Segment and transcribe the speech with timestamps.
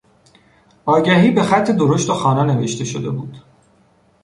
[0.85, 3.37] آگهی به خط درشت و خوانا نوشته شده بود.